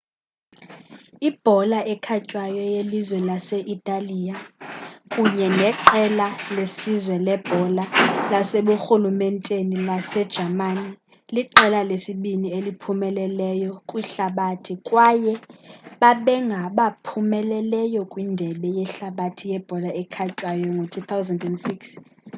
[1.27, 4.35] ibhola ekhatywayo yelizwe lase-italiya
[5.11, 6.27] kunye neqela
[6.57, 7.83] lesizwe lebhola
[8.31, 10.89] laseburhulumenteni lasejamani
[11.35, 15.33] liqela lesibini eliphumeleleyo kwihlabathi kwaye
[16.01, 21.65] babengabaphumeleleyo kwindebe yehlabathi yebhola ekhatywayo ngo-2006